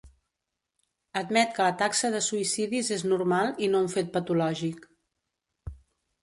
Admet 1.19 1.51
que 1.57 1.67
la 1.67 1.75
taxa 1.81 2.11
de 2.15 2.21
suïcidis 2.27 2.89
és 2.97 3.05
normal 3.13 3.53
i 3.67 3.69
no 3.75 3.83
un 3.89 3.91
fet 3.97 4.11
patològic. 4.17 4.91